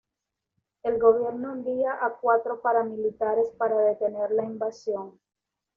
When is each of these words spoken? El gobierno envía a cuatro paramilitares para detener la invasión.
El 0.81 0.97
gobierno 0.99 1.53
envía 1.53 1.91
a 2.03 2.15
cuatro 2.19 2.59
paramilitares 2.59 3.51
para 3.51 3.77
detener 3.77 4.31
la 4.31 4.45
invasión. 4.45 5.19